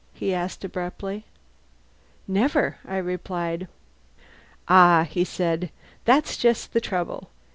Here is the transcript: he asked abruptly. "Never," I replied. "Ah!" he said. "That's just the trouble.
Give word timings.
he 0.15 0.33
asked 0.33 0.63
abruptly. 0.65 1.27
"Never," 2.27 2.79
I 2.87 2.97
replied. 2.97 3.67
"Ah!" 4.67 5.03
he 5.07 5.23
said. 5.23 5.69
"That's 6.05 6.37
just 6.37 6.73
the 6.73 6.81
trouble. 6.81 7.29